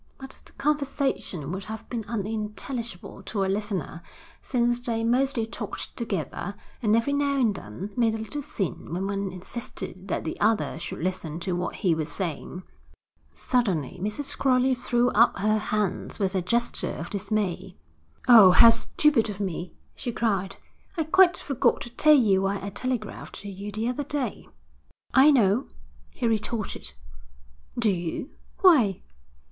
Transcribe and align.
But 0.17 0.41
the 0.45 0.51
conversation 0.53 1.51
would 1.51 1.65
have 1.65 1.87
been 1.87 2.03
unintelligible 2.07 3.21
to 3.21 3.45
a 3.45 3.45
listener, 3.45 4.01
since 4.41 4.79
they 4.79 5.03
mostly 5.03 5.45
talked 5.45 5.95
together, 5.95 6.55
and 6.81 6.95
every 6.95 7.13
now 7.13 7.37
and 7.39 7.53
then 7.53 7.91
made 7.95 8.15
a 8.15 8.17
little 8.17 8.41
scene 8.41 8.91
when 8.95 9.05
one 9.05 9.31
insisted 9.31 10.07
that 10.07 10.23
the 10.23 10.39
other 10.41 10.79
should 10.79 10.97
listen 11.03 11.39
to 11.41 11.51
what 11.55 11.75
he 11.75 11.93
was 11.93 12.11
saying. 12.11 12.63
Suddenly 13.35 13.99
Mrs. 14.01 14.35
Crowley 14.35 14.73
threw 14.73 15.11
up 15.11 15.37
her 15.37 15.59
hands 15.59 16.17
with 16.17 16.33
a 16.33 16.41
gesture 16.41 16.95
of 16.95 17.11
dismay. 17.11 17.75
'Oh, 18.27 18.49
how 18.53 18.71
stupid 18.71 19.29
of 19.29 19.39
me!' 19.39 19.71
she 19.93 20.11
cried. 20.11 20.55
'I 20.97 21.03
quite 21.11 21.37
forgot 21.37 21.79
to 21.81 21.91
tell 21.91 22.15
you 22.17 22.41
why 22.41 22.59
I 22.59 22.71
telegraphed 22.71 23.35
to 23.41 23.49
you 23.49 23.71
the 23.71 23.87
other 23.89 24.03
day.' 24.03 24.49
'I 25.13 25.29
know,' 25.29 25.67
he 26.09 26.25
retorted. 26.27 26.93
'Do 27.77 27.91
you? 27.91 28.31
Why?' 28.61 29.03